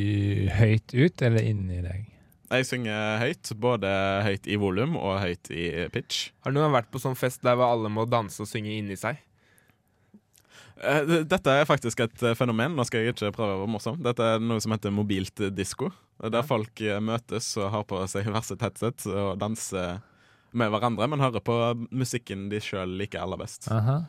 [0.54, 2.04] høyt ut eller inni deg?
[2.52, 3.88] Jeg synger høyt, både
[4.26, 6.28] høyt i volum og høyt i pitch.
[6.44, 9.18] Har noen vært på sånn fest der hvor alle må danse og synge inni seg?
[10.82, 12.74] Eh, Dette er faktisk et eh, fenomen.
[12.76, 13.98] Nå skal jeg ikke prøve å være morsom.
[14.04, 15.90] Dette er noe som heter mobilt disko.
[16.22, 20.00] Der folk eh, møtes og har på seg hvert sitt headset og danser
[20.52, 21.56] med hverandre, men hører på
[21.90, 23.68] musikken de sjøl liker aller best.
[23.72, 24.02] Aha.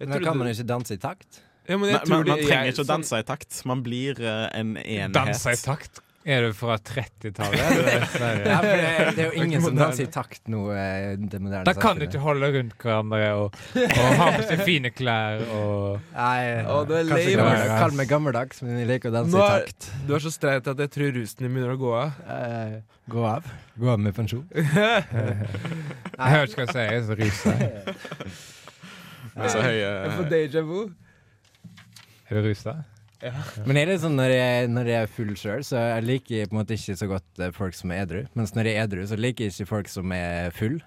[0.00, 1.40] Men kan man man ikke danse i takt?
[1.68, 3.64] ja, men jeg Men, tror man, man trenger jeg- ikke å sånn- danse i takt.
[3.66, 5.12] Man blir uh, en enhet.
[5.12, 6.00] Danse i takt?
[6.28, 7.60] Er du fra 30-tallet?
[7.64, 10.66] Ja, for det, det er jo ingen som danser i takt nå.
[10.76, 14.60] eh, Det moderne Da kan du ikke holde rundt hverandre og, og ha på seg
[14.68, 17.64] fine klær og Nei, Å, du er ass.
[17.80, 19.88] Kall meg gammeldags, men jeg liker å danse Nå i er- takt.
[20.04, 22.20] Du er så streit at jeg tror rusen din begynner å gå av.
[22.36, 22.76] Eh,
[23.16, 23.48] gå av.
[23.80, 24.44] Gå av med pensjon.
[26.20, 27.94] Jeg hører ikke hva jeg sier, så ruser jeg.
[29.48, 30.80] Så høye Jeg får déjà vu.
[32.28, 32.74] Er du rusa?
[33.66, 36.56] Men er det sånn når jeg, når jeg er full sjøl, så jeg liker på
[36.56, 38.22] en måte ikke så godt eh, folk som er edru.
[38.38, 40.78] Mens når jeg er edru, så liker jeg ikke folk som er full.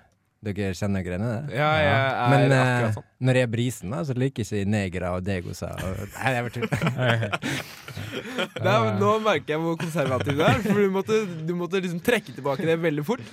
[0.43, 1.51] Dere kjenner greiene der?
[1.55, 1.99] Ja, ja,
[2.33, 3.05] Men eh, sånn.
[3.23, 5.85] når jeg er brisen, da, så liker jeg ikke negere og degoser.
[5.87, 6.49] Og, nei, jeg.
[8.57, 12.01] Det er, nå merker jeg hvor konservativ du er, for du måtte, du måtte liksom
[12.03, 13.23] trekke tilbake det veldig fort.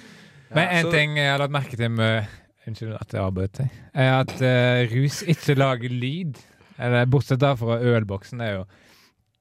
[0.54, 2.30] Men en så- ting jeg har lagt merke til med
[2.68, 3.76] Unnskyld at jeg avbrøt deg.
[3.96, 6.36] Er at uh, rus ikke lager lyd.
[6.80, 8.64] Eller bortsett fra ølboksen, er jo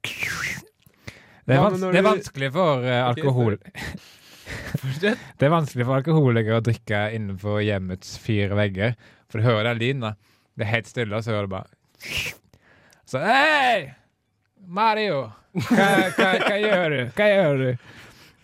[0.04, 3.58] Det er, vans ja, det er vanskelig for uh, alkohol
[5.02, 8.96] Det er vanskelig for alkoholikere å drikke innenfor hjemmets fire vegger.
[9.30, 10.06] For du hører den lyden.
[10.08, 10.14] da
[10.58, 11.70] Det er helt stille, og så hører du bare
[13.10, 13.92] Så Hei!
[14.70, 15.30] Mario!
[15.54, 17.00] Hva, hva, hva gjør du?
[17.18, 17.70] Hva gjør du?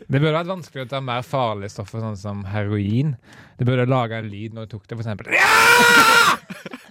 [0.05, 3.13] Det burde vært vanskelig å ta mer farlige stoffer, sånn som heroin.
[3.59, 5.31] Det burde lage en lyd når du tok det, for eksempel.
[5.39, 6.81] Ja!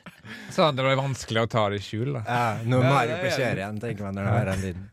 [0.55, 2.13] Sånn, det ble vanskelig å ta det i skjul.
[2.15, 4.51] da Ja, nå må jeg Mario på jeg kjøret igjen, tenker man når det er
[4.53, 4.91] den lyden.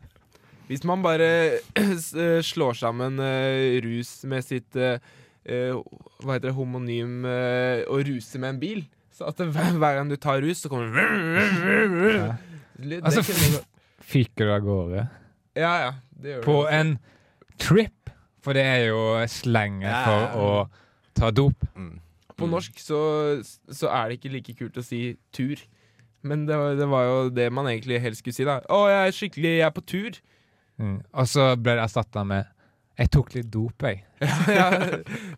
[0.72, 1.28] Hvis man bare
[1.76, 5.02] eh, slår sammen uh, rus med sitt eh,
[5.44, 5.74] eh,
[6.24, 9.98] Hva heter det, homonym uh, og ruser med en bil, så at det, hver, hver
[10.00, 12.30] gang du tar rus, så kommer Ja.
[12.80, 13.22] det Altså.
[14.12, 15.04] Fyker du av gårde
[15.60, 15.92] Ja, ja.
[16.22, 16.80] Det gjør på det.
[16.80, 16.94] en
[17.62, 18.10] trip,
[18.42, 20.02] for det er jo slenget Ja.
[20.08, 20.52] for å
[21.18, 21.68] ta dop.
[21.76, 22.00] Mm.
[22.42, 23.02] På norsk så,
[23.70, 25.04] så er det ikke like kult å si
[25.36, 25.62] tur.
[26.22, 28.60] Men det var, det var jo det man egentlig helst skulle si, da.
[28.70, 30.20] Å, jeg er skikkelig Jeg er på tur.
[30.82, 30.98] Mm.
[31.02, 32.50] Og så ble det erstatta med
[33.02, 34.04] 'Jeg tok litt dop, jeg'.
[34.60, 34.68] ja,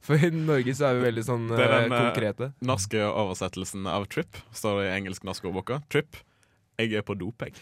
[0.03, 2.49] for i Norge så er vi veldig sånn Det er den, eh, eh, konkrete.
[2.65, 5.79] Norske oversettelsen av trip står det i engelsk-norsk ordboka.
[5.93, 6.17] Trip.
[6.81, 7.53] Jeg er på dop, jeg.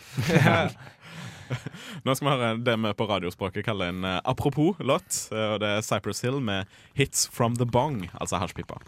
[2.08, 5.27] Nå skal vi høre det vi på radiospråket kaller en eh, apropos-låt.
[5.36, 8.80] og det er Cypress Hill med 'Hits From The Bong', altså hasjpipa.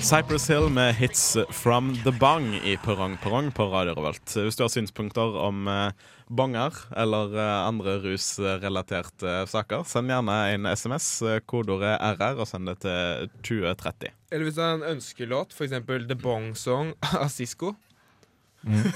[0.00, 4.32] Cypress Hill med 'Hits From The Bong' i Perrong Perrong på Radio Revolt.
[4.36, 5.92] Hvis du har synspunkter om banger
[6.26, 11.22] bonger eller eh, andre rusrelaterte saker, send gjerne en SMS.
[11.22, 14.14] eh, Kodeordet RR, og send det til 2030.
[14.30, 17.74] Eller hvis du har en ønskelåt, for eksempel The Bong Song av Sisko.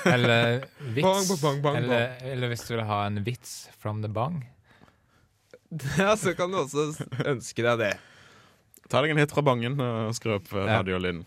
[0.07, 0.64] Eller
[0.95, 1.05] vits.
[1.05, 4.45] Bang, bang, bang, bang, eller, eller hvis du vil ha en vits from the bong.
[5.99, 6.93] Ja, så kan du også
[7.27, 7.95] ønske deg det.
[8.90, 10.81] Ta deg en hit fra bangen og skru opp eh, Ja.
[10.81, 11.25] radiolyden.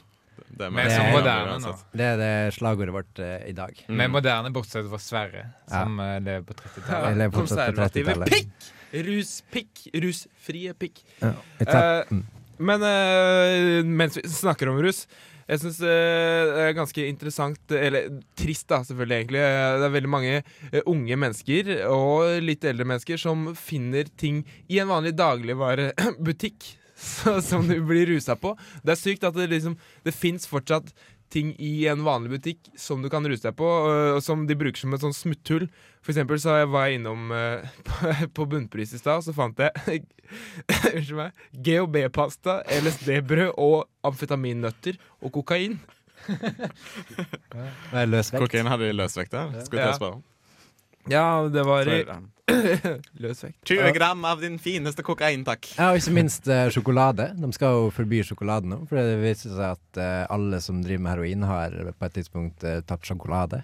[0.48, 1.72] Det er det, er, moderne nå.
[1.98, 3.78] Det er det slagordet vårt uh, i dag.
[3.90, 3.96] Mm.
[4.00, 6.20] Med moderne, bortsett fra Sverre, som ja.
[6.24, 7.08] lever på 30-tallet.
[7.10, 8.34] Jeg lever på Konservative 30-tallet.
[8.34, 8.70] pikk!
[9.08, 9.82] Ruspikk.
[10.06, 11.02] Rusfrie pikk.
[11.22, 12.20] Ja, uh, Eh,
[12.58, 15.04] Men uh, mens vi snakker om rus
[15.48, 15.92] jeg syns det
[16.60, 19.44] er ganske interessant, eller trist da, selvfølgelig egentlig.
[19.48, 24.42] Eh, Det er veldig mange eh, unge mennesker og litt eldre mennesker som finner ting
[24.68, 26.68] i en vanlig dagligvarebutikk
[27.12, 28.56] så- som du blir rusa på.
[28.84, 30.94] Det er sykt at det liksom Det fins fortsatt
[31.30, 34.56] ting i en vanlig butikk som du kan ruse deg på, øh, og som de
[34.56, 35.66] bruker som et sånn smutthull.
[36.02, 37.66] For eksempel så var jeg innom øh,
[38.36, 40.06] på, Bunnpris i stad, og så fant jeg
[40.96, 41.44] Unnskyld meg.
[41.68, 45.76] GHB-pasta, LSD-brød og amfetaminnøtter og kokain.
[46.28, 48.42] Det er løsvekt.
[48.48, 49.52] Kokain hadde de løsvekt der?
[49.68, 49.92] Skulle Ja.
[49.92, 50.18] å spørre.
[50.20, 50.24] om.
[51.12, 52.04] Ja, det var i
[52.48, 52.94] det.
[53.24, 53.58] løs vekt.
[53.70, 55.70] 20 gram av din fineste kokain, takk.
[55.78, 57.32] Ja, og ikke minst eh, sjokolade.
[57.38, 58.84] De skal jo forby sjokolade nå.
[58.90, 62.68] For det viser seg at eh, alle som driver med heroin, har på et tidspunkt
[62.68, 63.64] eh, tatt sjokolade.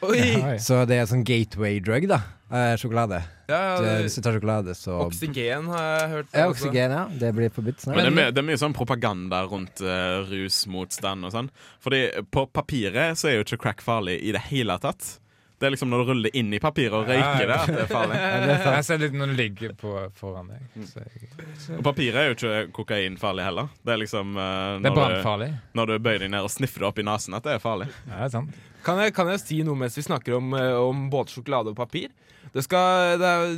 [0.00, 0.56] Oi!
[0.62, 2.22] Så det er sånn gateway drug, da.
[2.50, 3.20] Eh, sjokolade.
[3.50, 6.28] Ja, Så Hvis du tar sjokolade, så oksygen har jeg hørt.
[6.32, 6.66] Ja, også.
[6.66, 7.02] oksygen, ja.
[7.20, 7.98] Det blir forbudt snart.
[7.98, 11.50] Men det er, mye, det er mye sånn propaganda rundt uh, rusmotstand og sånn.
[11.84, 15.18] Fordi på papiret så er jo ikke crack farlig i det hele tatt.
[15.60, 17.90] Det er liksom når du ruller inn i papiret og røyker det, at det er
[17.90, 18.20] farlig.
[18.64, 20.86] Jeg ser litt når det ligger på, foran deg.
[20.88, 23.68] Så jeg, Og papiret er jo ikke kokain farlig heller.
[23.84, 25.50] Det er liksom eh, det er du, brannfarlig.
[25.76, 27.90] når du bøyer deg ned og sniffer det opp i nesen at det er farlig.
[28.08, 28.56] Ja, det er sant.
[28.86, 31.76] Kan jeg, kan jeg si noe mens vi snakker om, eh, om både sjokolade og
[31.76, 32.08] papir?
[32.50, 33.52] Det, skal, det er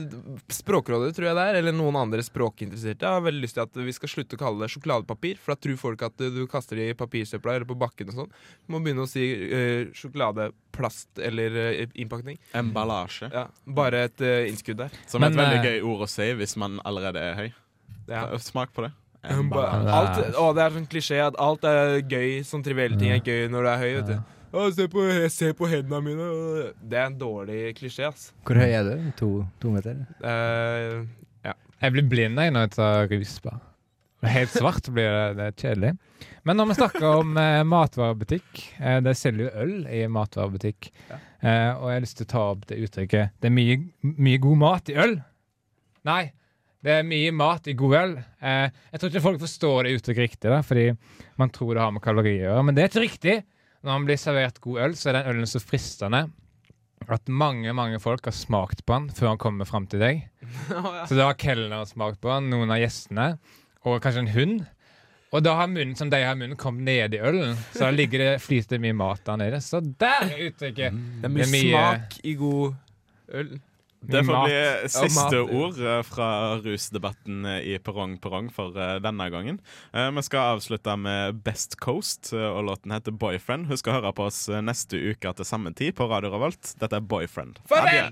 [0.53, 3.95] Språkrådet, tror jeg det er, eller noen andre språkinteresserte, har veldig lyst til at vi
[3.97, 5.41] skal slutte å kalle det sjokoladepapir.
[5.41, 8.35] For da tror folk at du kaster det i papirsøpla eller på bakken og sånn.
[8.67, 12.41] Du må begynne å si uh, sjokoladeplast eller uh, innpakning.
[12.59, 13.31] Emballasje.
[13.33, 13.47] Ja,
[13.81, 14.99] bare et uh, innskudd der.
[15.09, 17.49] Som er et veldig gøy ord å si hvis man allerede er høy.
[18.11, 18.27] Ja.
[18.43, 18.93] Smak på det.
[19.23, 22.43] Emballasje Alt, å, det er sånn klisjé at alt er gøy.
[22.45, 23.91] Sånn trivielle ting er gøy når du er høy.
[24.03, 24.39] vet du
[24.77, 26.29] se, på, se på hendene mine.
[26.83, 28.31] Det er en dårlig klisjé, ass.
[28.47, 29.11] Hvor høy er du?
[29.21, 29.29] To,
[29.63, 30.03] to meter?
[30.23, 31.03] Eh,
[31.83, 33.37] Jeg blir blind jeg når jeg tar rus.
[33.43, 33.61] bare.
[34.23, 35.89] Helt svart blir det, det er kjedelig.
[36.47, 40.93] Men når vi snakker om eh, matvarebutikk eh, Det selger jo øl i matvarebutikk.
[41.11, 43.81] Eh, og jeg har lyst til å ta opp det uttrykket Det er mye,
[44.15, 45.17] mye god mat i øl.
[46.07, 46.23] Nei,
[46.87, 48.15] det er mye mat i god øl.
[48.43, 50.87] Eh, jeg tror ikke folk forstår det uttrykket riktig, da, fordi
[51.43, 52.65] man tror det har med kalorier å gjøre.
[52.71, 53.37] Men det er ikke riktig.
[53.83, 56.29] Når man blir servert god øl, så er den ølen så fristende
[57.11, 60.21] at mange mange folk har smakt på den før han kommer fram til deg.
[61.09, 63.25] Så da har kelneren smakt på den, noen av gjestene,
[63.83, 64.61] og kanskje en hund.
[65.35, 67.57] Og da har munnen som de har munnen, kommet ned i ølen.
[67.73, 69.59] Så da ligger det, flyter mye mat der nede.
[69.65, 70.95] Så der er uttrykket.
[70.95, 72.75] det er mye, Det er mye- smak i god
[73.41, 73.53] øl.
[74.03, 75.55] Det får bli siste mat.
[75.55, 76.29] ord eh, fra
[76.65, 79.61] rusdebatten eh, i Perrong Perrong for eh, denne gangen.
[79.95, 83.69] Eh, Vi skal avslutte med Best Coast, og låten heter Boyfriend.
[83.71, 86.75] Husk å høre på oss neste uke til samme tid på Radio Revolt.
[86.83, 87.63] Dette er Boyfriend.
[87.71, 88.11] Farvel!